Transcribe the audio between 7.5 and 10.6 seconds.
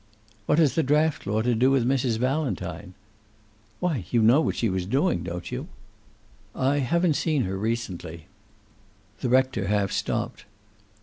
recently." The rector half stopped.